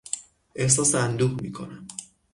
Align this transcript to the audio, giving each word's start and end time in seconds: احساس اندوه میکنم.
احساس 0.55 0.95
اندوه 0.95 1.31
میکنم. 1.41 1.87